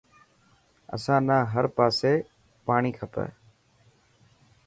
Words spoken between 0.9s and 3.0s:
اسان نا هر پاسي پاڻي